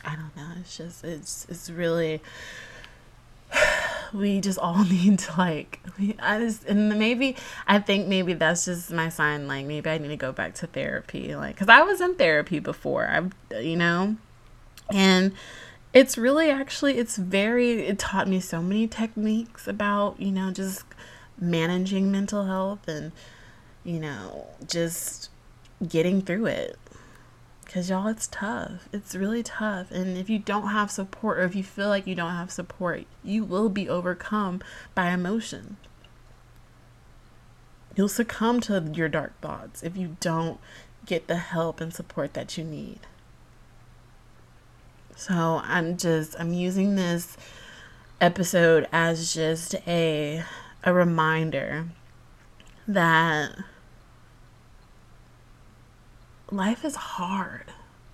I 0.06 0.16
don't 0.16 0.37
know 0.37 0.49
it's 0.61 0.76
just 0.76 1.02
it's 1.02 1.47
it's 1.49 1.71
really 1.71 2.21
we 4.12 4.40
just 4.40 4.58
all 4.58 4.84
need 4.90 5.18
to 5.20 5.38
like 5.38 5.80
I 6.18 6.38
just 6.38 6.64
and 6.64 6.99
maybe 6.99 7.37
I 7.66 7.78
think 7.78 8.08
maybe 8.08 8.34
that's 8.34 8.64
just 8.64 8.90
my 8.90 9.08
sign 9.08 9.46
like 9.49 9.66
maybe 9.66 9.88
I 9.88 9.99
need 9.99 10.08
to 10.08 10.16
go 10.16 10.32
back 10.32 10.54
to 10.56 10.66
therapy 10.66 11.34
like 11.34 11.56
cuz 11.56 11.68
I 11.68 11.82
was 11.82 12.00
in 12.00 12.14
therapy 12.14 12.58
before 12.58 13.06
I 13.06 13.58
you 13.61 13.76
know? 13.76 14.16
And 14.92 15.32
it's 15.92 16.18
really 16.18 16.50
actually 16.50 16.99
it's 16.99 17.16
very 17.16 17.87
it 17.87 17.99
taught 17.99 18.28
me 18.28 18.40
so 18.40 18.61
many 18.61 18.87
techniques 18.87 19.66
about 19.68 20.20
you 20.20 20.32
know 20.32 20.50
just 20.50 20.84
managing 21.38 22.11
mental 22.11 22.44
health 22.44 22.87
and 22.88 23.12
you 23.84 24.00
know 24.00 24.46
just 24.66 25.30
getting 25.88 26.20
through 26.23 26.46
it 26.46 26.78
because 27.75 27.90
y'all, 27.90 28.07
it's 28.07 28.28
tough. 28.28 28.88
It's 28.93 29.16
really 29.16 29.43
tough. 29.43 29.90
And 29.90 30.16
if 30.16 30.31
you 30.31 30.38
don't 30.38 30.69
have 30.69 30.93
support, 30.93 31.38
or 31.38 31.43
if 31.43 31.57
you 31.57 31.64
feel 31.64 31.88
like 31.88 32.07
you 32.07 32.14
don't 32.14 32.31
have 32.31 32.52
support, 32.52 33.02
you 33.25 33.43
will 33.43 33.69
be 33.69 33.88
overcome 33.88 34.61
by 34.95 35.11
emotion. 35.11 35.76
You'll 37.97 38.07
succumb 38.07 38.61
to 38.61 38.93
your 38.95 39.08
dark 39.08 39.41
thoughts 39.41 39.82
if 39.82 39.97
you 39.97 40.17
don't 40.21 40.60
get 41.04 41.26
the 41.26 41.34
help 41.34 41.80
and 41.80 41.93
support 41.93 42.34
that 42.34 42.56
you 42.56 42.63
need. 42.63 43.00
So 45.17 45.60
I'm 45.65 45.97
just, 45.97 46.37
I'm 46.39 46.52
using 46.52 46.95
this 46.95 47.37
episode 48.21 48.87
as 48.93 49.34
just 49.34 49.75
a, 49.84 50.45
a 50.84 50.95
reminder 50.95 51.89
that 52.87 53.50
life 56.50 56.85
is 56.85 56.97
hard. 56.97 57.73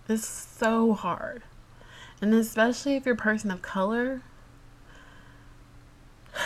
It's 0.09 0.27
so 0.27 0.95
hard. 0.95 1.43
And 2.21 2.35
especially 2.35 2.97
if 2.97 3.07
you're 3.07 3.15
a 3.15 3.19
person 3.19 3.51
of 3.51 3.63
color, 3.63 4.23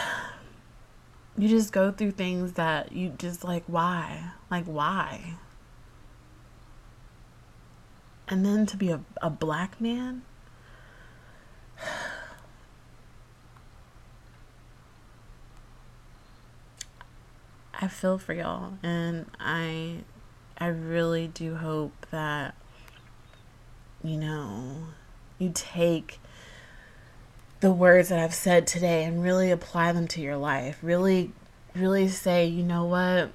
you 1.37 1.49
just 1.49 1.73
go 1.73 1.91
through 1.91 2.13
things 2.13 2.53
that 2.53 2.93
you 2.93 3.09
just 3.19 3.43
like, 3.43 3.65
why? 3.67 4.31
Like, 4.51 4.67
why? 4.67 5.35
And 8.29 8.45
then 8.45 8.67
to 8.67 8.77
be 8.77 8.91
a, 8.91 9.01
a 9.21 9.31
black 9.31 9.81
man, 9.81 10.23
I 17.81 17.89
feel 17.89 18.19
for 18.19 18.33
y'all 18.33 18.75
and 18.83 19.27
I 19.41 20.05
I 20.59 20.67
really 20.67 21.27
do 21.27 21.57
hope 21.57 22.07
that, 22.11 22.55
you 24.03 24.17
know, 24.17 24.77
you 25.39 25.51
take 25.53 26.21
the 27.61 27.73
words 27.73 28.11
that 28.11 28.19
I've 28.19 28.35
said 28.35 28.67
today 28.67 29.05
and 29.05 29.23
really 29.23 29.51
apply 29.51 29.93
them 29.93 30.07
to 30.09 30.21
your 30.21 30.37
life. 30.37 30.79
Really, 30.83 31.33
really 31.75 32.09
say, 32.09 32.47
you 32.47 32.63
know 32.63 32.85
what? 32.85 33.31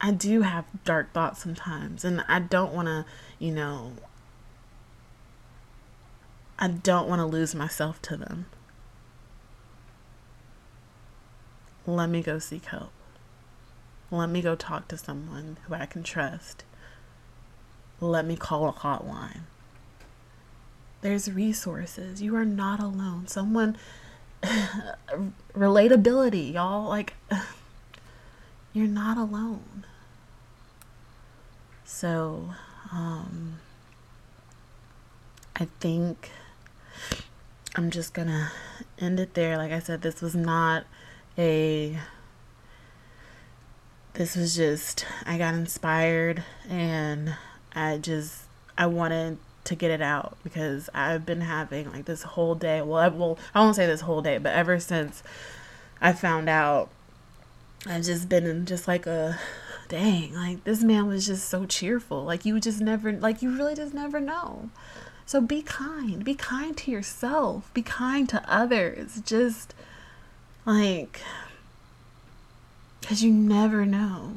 I 0.00 0.10
do 0.12 0.42
have 0.42 0.64
dark 0.84 1.12
thoughts 1.12 1.42
sometimes, 1.42 2.04
and 2.04 2.24
I 2.26 2.38
don't 2.40 2.72
want 2.72 2.88
to, 2.88 3.04
you 3.38 3.52
know, 3.52 3.92
I 6.58 6.68
don't 6.68 7.08
want 7.08 7.20
to 7.20 7.26
lose 7.26 7.54
myself 7.54 8.00
to 8.02 8.16
them. 8.16 8.46
Let 11.86 12.08
me 12.08 12.22
go 12.22 12.38
seek 12.38 12.66
help. 12.66 12.92
Let 14.10 14.28
me 14.28 14.42
go 14.42 14.56
talk 14.56 14.88
to 14.88 14.98
someone 14.98 15.58
who 15.66 15.74
I 15.74 15.86
can 15.86 16.02
trust. 16.02 16.64
Let 18.00 18.24
me 18.24 18.36
call 18.36 18.68
a 18.68 18.72
hotline. 18.72 19.42
There's 21.02 21.30
resources. 21.30 22.20
You 22.20 22.34
are 22.36 22.44
not 22.44 22.80
alone. 22.80 23.26
Someone, 23.28 23.76
relatability, 25.54 26.54
y'all. 26.54 26.88
Like, 26.88 27.14
you're 28.72 28.88
not 28.88 29.16
alone. 29.16 29.84
So, 31.84 32.54
um, 32.92 33.58
I 35.56 35.66
think 35.78 36.30
I'm 37.76 37.90
just 37.90 38.14
gonna 38.14 38.50
end 38.98 39.20
it 39.20 39.34
there. 39.34 39.56
Like 39.56 39.72
I 39.72 39.78
said, 39.78 40.02
this 40.02 40.20
was 40.20 40.34
not 40.34 40.84
a 41.36 41.98
this 44.14 44.36
was 44.36 44.56
just 44.56 45.06
I 45.24 45.38
got 45.38 45.54
inspired 45.54 46.44
and 46.68 47.34
I 47.74 47.98
just 47.98 48.42
I 48.76 48.86
wanted 48.86 49.38
to 49.64 49.74
get 49.74 49.90
it 49.90 50.02
out 50.02 50.36
because 50.42 50.88
I've 50.94 51.26
been 51.26 51.42
having 51.42 51.90
like 51.92 52.06
this 52.06 52.22
whole 52.22 52.54
day. 52.54 52.82
Well, 52.82 52.98
I, 52.98 53.58
I 53.58 53.62
won't 53.62 53.76
say 53.76 53.86
this 53.86 54.00
whole 54.00 54.22
day, 54.22 54.38
but 54.38 54.52
ever 54.52 54.80
since 54.80 55.22
I 56.00 56.12
found 56.12 56.48
out, 56.48 56.88
I've 57.86 58.04
just 58.04 58.28
been 58.28 58.46
in 58.46 58.66
just 58.66 58.88
like 58.88 59.06
a 59.06 59.38
dang. 59.88 60.34
Like 60.34 60.64
this 60.64 60.82
man 60.82 61.06
was 61.06 61.26
just 61.26 61.48
so 61.48 61.66
cheerful. 61.66 62.24
Like 62.24 62.44
you 62.44 62.58
just 62.58 62.80
never, 62.80 63.12
like 63.12 63.42
you 63.42 63.54
really 63.54 63.74
just 63.74 63.94
never 63.94 64.18
know. 64.20 64.70
So 65.26 65.40
be 65.40 65.62
kind. 65.62 66.24
Be 66.24 66.34
kind 66.34 66.76
to 66.78 66.90
yourself. 66.90 67.72
Be 67.74 67.82
kind 67.82 68.28
to 68.30 68.42
others. 68.50 69.20
Just 69.24 69.74
like 70.66 71.20
because 73.00 73.22
you 73.22 73.32
never 73.32 73.84
know. 73.84 74.36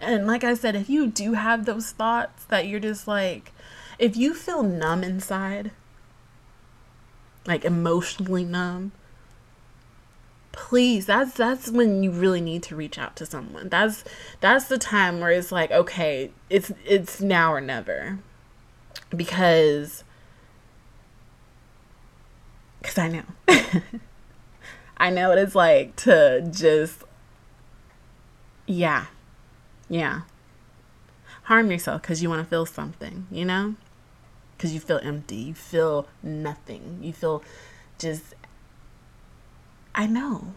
And 0.00 0.26
like 0.26 0.44
I 0.44 0.54
said, 0.54 0.76
if 0.76 0.88
you 0.88 1.06
do 1.06 1.34
have 1.34 1.64
those 1.64 1.90
thoughts 1.90 2.44
that 2.46 2.66
you're 2.66 2.80
just 2.80 3.08
like, 3.08 3.52
if 3.98 4.16
you 4.16 4.34
feel 4.34 4.62
numb 4.62 5.02
inside, 5.02 5.72
like 7.46 7.64
emotionally 7.64 8.44
numb, 8.44 8.92
please 10.52 11.06
that's 11.06 11.34
that's 11.34 11.70
when 11.70 12.02
you 12.02 12.10
really 12.10 12.40
need 12.40 12.62
to 12.64 12.76
reach 12.76 12.98
out 12.98 13.16
to 13.16 13.26
someone. 13.26 13.68
That's 13.68 14.04
that's 14.40 14.66
the 14.66 14.78
time 14.78 15.20
where 15.20 15.30
it's 15.30 15.52
like 15.52 15.70
okay 15.70 16.30
it's 16.50 16.72
it's 16.84 17.20
now 17.20 17.52
or 17.52 17.60
never. 17.60 18.18
Because 19.10 20.04
because 22.80 22.98
i 22.98 23.08
know. 23.08 23.22
I 24.96 25.10
know 25.10 25.28
what 25.28 25.38
it's 25.38 25.54
like 25.54 25.94
to 25.96 26.48
just 26.50 27.04
yeah. 28.68 29.06
Yeah. 29.88 30.20
Harm 31.44 31.70
yourself 31.70 32.02
because 32.02 32.22
you 32.22 32.28
want 32.28 32.42
to 32.42 32.48
feel 32.48 32.66
something, 32.66 33.26
you 33.30 33.44
know? 33.44 33.74
Because 34.56 34.74
you 34.74 34.80
feel 34.80 35.00
empty. 35.02 35.36
You 35.36 35.54
feel 35.54 36.06
nothing. 36.22 36.98
You 37.02 37.12
feel 37.12 37.42
just. 37.98 38.34
I 39.94 40.06
know. 40.06 40.52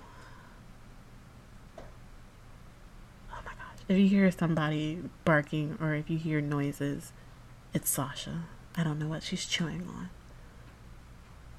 Oh 3.32 3.39
my 3.45 3.54
gosh. 3.54 3.80
If 3.88 3.97
you 3.97 4.08
hear 4.08 4.30
somebody 4.32 5.00
barking 5.24 5.78
or 5.80 5.95
if 5.95 6.10
you 6.10 6.17
hear 6.17 6.41
noises, 6.41 7.13
it's 7.74 7.89
Sasha. 7.89 8.43
I 8.76 8.84
don't 8.84 9.00
know 9.00 9.08
what 9.08 9.24
she's 9.24 9.45
chewing 9.45 9.88
on. 9.88 10.10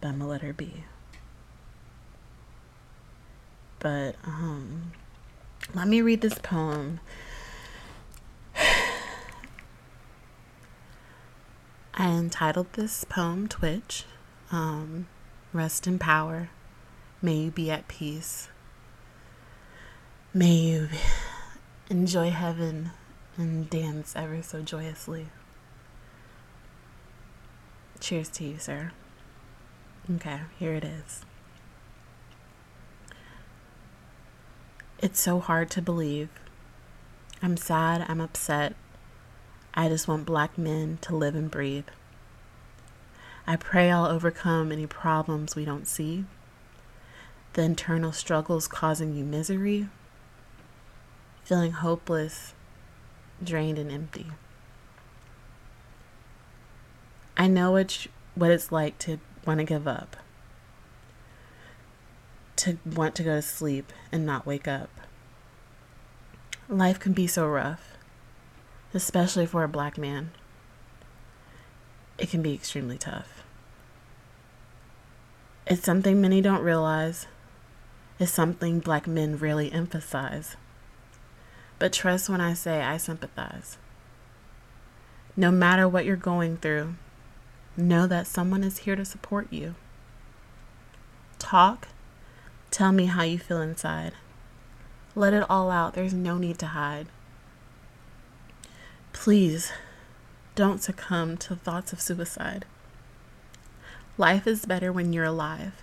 then 0.01 0.13
I'm 0.13 0.19
gonna 0.19 0.31
let 0.31 0.43
her 0.43 0.53
be. 0.53 0.85
But 3.79 4.17
um 4.25 4.93
let 5.75 5.89
me 5.89 6.01
read 6.01 6.21
this 6.21 6.39
poem. 6.39 7.01
I 11.95 12.09
entitled 12.09 12.73
this 12.73 13.05
poem 13.05 13.49
Twitch. 13.49 14.05
Um, 14.51 15.07
Rest 15.53 15.87
in 15.87 15.99
power. 15.99 16.49
May 17.21 17.37
you 17.37 17.51
be 17.51 17.71
at 17.71 17.87
peace. 17.87 18.49
May 20.33 20.55
you 20.55 20.89
enjoy 21.91 22.31
heaven 22.31 22.93
and 23.37 23.69
dance 23.69 24.17
ever 24.17 24.43
so 24.43 24.63
joyously. 24.63 25.29
Cheers 28.01 28.31
to 28.31 28.45
you, 28.45 28.59
sir. 28.59 28.93
Okay, 30.11 30.41
here 30.59 30.73
it 30.73 30.85
is. 30.85 31.23
It's 35.03 35.21
so 35.21 35.41
hard 35.41 35.69
to 35.71 35.83
believe. 35.83 36.29
I'm 37.43 37.57
sad, 37.57 38.07
I'm 38.09 38.21
upset. 38.21 38.77
I 39.75 39.89
just 39.89 40.07
want 40.07 40.25
black 40.25 40.57
men 40.57 40.99
to 41.01 41.17
live 41.17 41.35
and 41.35 41.51
breathe. 41.51 41.89
I 43.45 43.57
pray 43.57 43.91
I'll 43.91 44.07
overcome 44.07 44.71
any 44.71 44.87
problems 44.87 45.57
we 45.57 45.65
don't 45.65 45.89
see, 45.89 46.25
the 47.55 47.63
internal 47.63 48.13
struggles 48.13 48.69
causing 48.69 49.17
you 49.17 49.25
misery, 49.25 49.89
feeling 51.43 51.73
hopeless, 51.73 52.55
drained, 53.43 53.81
and 53.81 53.91
empty. 53.91 54.27
I 57.37 57.49
know 57.49 57.75
it's 57.75 58.07
what 58.37 58.53
it's 58.53 58.71
like 58.71 59.01
to 59.01 59.19
want 59.45 59.59
to 59.59 59.65
give 59.65 59.89
up 59.89 60.17
to 62.57 62.79
want 62.85 63.15
to 63.17 63.23
go 63.23 63.37
to 63.37 63.43
sleep 63.43 63.93
and 64.11 64.27
not 64.27 64.47
wake 64.47 64.69
up. 64.69 64.91
Life 66.69 66.99
can 66.99 67.13
be 67.13 67.27
so 67.27 67.47
rough, 67.47 67.97
especially 68.95 69.47
for 69.47 69.65
a 69.65 69.69
black 69.69 69.99
man. 69.99 70.31
It 72.19 72.31
can 72.31 72.43
be 72.43 72.55
extremely 72.55 72.99
tough. 72.99 73.43
It's 75.67 75.85
something 75.85 76.21
many 76.21 76.41
don't 76.41 76.63
realize. 76.63 77.27
It's 78.19 78.33
something 78.33 78.81
black 78.81 79.07
men 79.07 79.39
really 79.39 79.73
emphasize. 79.73 80.57
But 81.79 81.93
trust 81.93 82.29
when 82.29 82.41
I 82.41 82.55
say 82.55 82.83
I 82.83 82.97
sympathize. 82.97 83.79
No 85.37 85.51
matter 85.51 85.89
what 85.89 86.05
you're 86.05 86.17
going 86.17 86.59
through, 86.59 86.95
know 87.77 88.07
that 88.07 88.27
someone 88.27 88.63
is 88.63 88.79
here 88.79 88.97
to 88.97 89.05
support 89.05 89.49
you. 89.51 89.75
Talk 91.39 91.89
Tell 92.73 92.91
me 92.91 93.05
how 93.05 93.23
you 93.23 93.39
feel 93.39 93.61
inside. 93.61 94.15
Let 95.15 95.35
it 95.35 95.45
all 95.51 95.71
out. 95.71 95.93
There's 95.93 96.15
no 96.15 96.39
need 96.39 96.59
to 96.61 96.69
hide. 96.69 97.07
Please 99.13 99.73
don't 100.55 100.83
succumb 100.83 101.37
to 101.37 101.55
thoughts 101.55 101.93
of 101.93 102.01
suicide. 102.01 102.65
Life 104.17 104.47
is 104.47 104.65
better 104.65 104.91
when 104.91 105.13
you're 105.13 105.27
alive. 105.27 105.75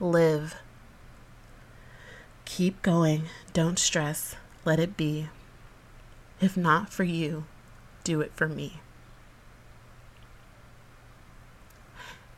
Live. 0.00 0.56
Keep 2.44 2.82
going. 2.82 3.26
Don't 3.52 3.78
stress. 3.78 4.34
Let 4.64 4.80
it 4.80 4.96
be. 4.96 5.28
If 6.40 6.56
not 6.56 6.92
for 6.92 7.04
you, 7.04 7.44
do 8.02 8.20
it 8.20 8.32
for 8.34 8.48
me. 8.48 8.80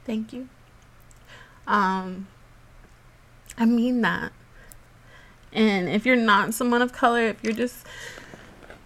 Thank 0.04 0.34
you. 0.34 0.50
Um, 1.66 2.28
I 3.58 3.64
mean 3.64 4.02
that. 4.02 4.32
And 5.52 5.88
if 5.88 6.04
you're 6.04 6.16
not 6.16 6.52
someone 6.54 6.82
of 6.82 6.92
color, 6.92 7.22
if 7.22 7.42
you're 7.42 7.52
just 7.54 7.86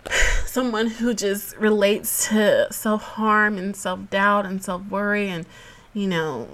someone 0.46 0.86
who 0.86 1.14
just 1.14 1.56
relates 1.56 2.28
to 2.28 2.68
self 2.72 3.02
harm 3.02 3.58
and 3.58 3.74
self 3.74 4.08
doubt 4.10 4.46
and 4.46 4.62
self 4.62 4.86
worry 4.86 5.28
and, 5.28 5.46
you 5.92 6.06
know, 6.06 6.48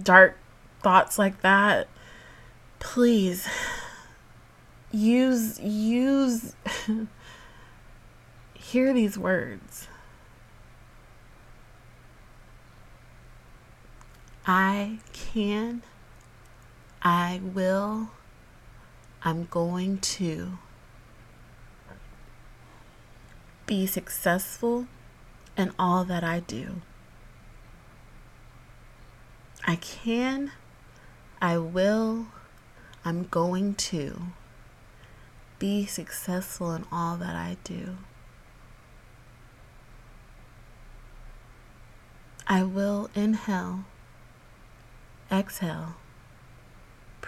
dark 0.00 0.36
thoughts 0.82 1.18
like 1.18 1.42
that, 1.42 1.88
please 2.80 3.48
use, 4.90 5.60
use, 5.60 6.54
hear 8.54 8.92
these 8.92 9.16
words. 9.16 9.86
I 14.44 14.98
can 15.12 15.82
I 17.04 17.40
will, 17.42 18.10
I'm 19.24 19.46
going 19.46 19.98
to 19.98 20.58
be 23.66 23.86
successful 23.86 24.86
in 25.56 25.72
all 25.80 26.04
that 26.04 26.22
I 26.22 26.40
do. 26.40 26.80
I 29.66 29.74
can, 29.76 30.52
I 31.40 31.58
will, 31.58 32.26
I'm 33.04 33.24
going 33.24 33.74
to 33.74 34.22
be 35.58 35.86
successful 35.86 36.72
in 36.72 36.84
all 36.92 37.16
that 37.16 37.34
I 37.34 37.56
do. 37.64 37.96
I 42.46 42.62
will 42.62 43.10
inhale, 43.16 43.84
exhale, 45.32 45.94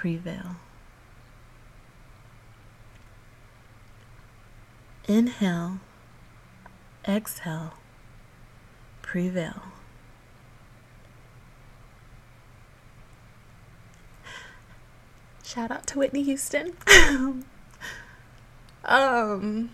prevail. 0.05 0.57
Inhale, 5.09 5.79
exhale, 7.09 7.73
prevail. 9.01 9.62
Shout 15.43 15.71
out 15.71 15.87
to 15.87 15.99
Whitney 16.01 16.23
Houston. 16.25 16.75
um, 18.85 19.71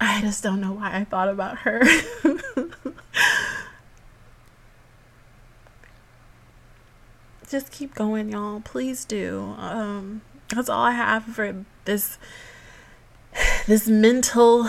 I 0.00 0.20
just 0.20 0.44
don't 0.44 0.60
know 0.60 0.70
why 0.70 0.98
I 0.98 1.02
thought 1.02 1.28
about 1.28 1.58
her. 1.58 1.82
just 7.50 7.72
keep 7.72 7.94
going, 7.94 8.30
y'all. 8.30 8.60
Please 8.60 9.04
do. 9.04 9.54
Um, 9.58 10.22
that's 10.54 10.68
all 10.68 10.84
I 10.84 10.92
have 10.92 11.24
for 11.24 11.64
this 11.84 12.18
this 13.66 13.88
mental 13.88 14.68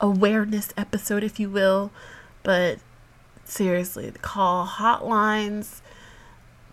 awareness 0.00 0.72
episode, 0.76 1.22
if 1.22 1.38
you 1.38 1.48
will. 1.48 1.90
But 2.42 2.78
seriously, 3.44 4.12
call 4.22 4.66
hotlines. 4.66 5.80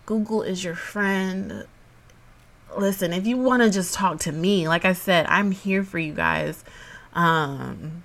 Google 0.06 0.42
is 0.42 0.64
your 0.64 0.76
friend. 0.76 1.66
Listen, 2.76 3.14
if 3.14 3.28
you 3.28 3.38
want 3.38 3.62
to 3.62 3.70
just 3.70 3.94
talk 3.94 4.20
to 4.22 4.32
me, 4.32 4.68
like 4.68 4.86
I 4.86 4.94
said, 4.94 5.26
I'm 5.28 5.52
here 5.52 5.84
for 5.84 6.00
you 6.00 6.14
guys. 6.14 6.64
Um, 7.14 8.04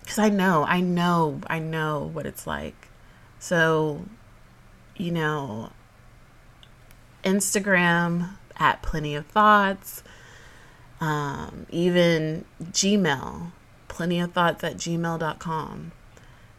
because 0.00 0.18
I 0.18 0.28
know, 0.28 0.64
I 0.64 0.80
know, 0.80 1.40
I 1.48 1.58
know 1.58 2.10
what 2.12 2.26
it's 2.26 2.46
like. 2.46 2.88
So, 3.40 4.04
you 4.96 5.10
know, 5.10 5.70
Instagram 7.26 8.36
at 8.56 8.82
Plenty 8.82 9.16
of 9.16 9.26
Thoughts, 9.26 10.04
um, 11.00 11.66
even 11.70 12.44
Gmail, 12.62 13.50
Plenty 13.88 14.20
of 14.20 14.32
Thoughts 14.32 14.62
at 14.62 14.76
gmail.com. 14.76 15.92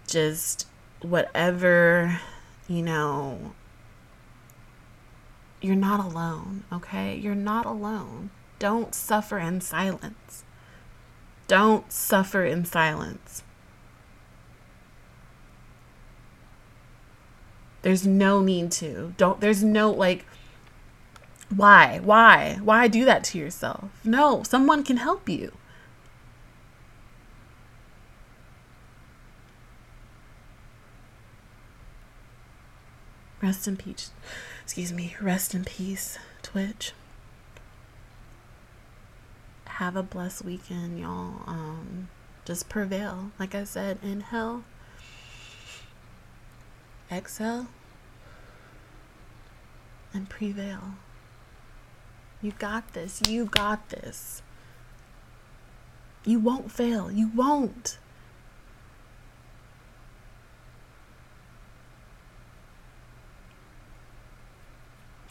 Just 0.05 0.67
whatever, 1.01 2.19
you 2.67 2.81
know, 2.81 3.53
you're 5.61 5.75
not 5.75 6.03
alone, 6.05 6.65
okay? 6.71 7.15
You're 7.15 7.33
not 7.33 7.65
alone. 7.65 8.29
Don't 8.59 8.93
suffer 8.93 9.39
in 9.39 9.61
silence. 9.61 10.43
Don't 11.47 11.91
suffer 11.91 12.43
in 12.43 12.65
silence. 12.65 13.43
There's 17.83 18.05
no 18.05 18.41
need 18.41 18.71
to. 18.73 19.13
Don't, 19.17 19.39
there's 19.39 19.63
no 19.63 19.91
like, 19.91 20.25
why? 21.55 21.99
Why? 22.03 22.59
Why 22.61 22.87
do 22.87 23.05
that 23.05 23.23
to 23.25 23.37
yourself? 23.37 23.89
No, 24.03 24.43
someone 24.43 24.83
can 24.83 24.97
help 24.97 25.29
you. 25.29 25.53
Rest 33.41 33.67
in 33.67 33.77
peace. 33.77 34.11
Excuse 34.63 34.91
me. 34.91 35.15
Rest 35.21 35.53
in 35.53 35.63
peace, 35.63 36.17
Twitch. 36.41 36.93
Have 39.65 39.95
a 39.95 40.03
blessed 40.03 40.43
weekend, 40.43 40.99
y'all. 40.99 41.43
Um, 41.45 42.09
Just 42.45 42.67
prevail. 42.67 43.31
Like 43.39 43.53
I 43.53 43.63
said, 43.63 43.99
inhale, 44.01 44.63
exhale, 47.11 47.67
and 50.13 50.27
prevail. 50.29 50.95
You 52.41 52.51
got 52.51 52.93
this. 52.93 53.21
You 53.27 53.45
got 53.45 53.89
this. 53.89 54.41
You 56.23 56.39
won't 56.39 56.71
fail. 56.71 57.11
You 57.11 57.31
won't. 57.33 57.97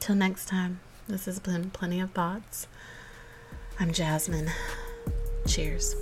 Till 0.01 0.15
next 0.15 0.47
time, 0.47 0.81
this 1.09 1.27
has 1.27 1.39
been 1.39 1.71
Plenty 1.71 2.01
of 2.01 2.13
Thoughts. 2.13 2.67
I'm 3.79 3.93
Jasmine. 3.93 4.51
Cheers. 5.47 5.95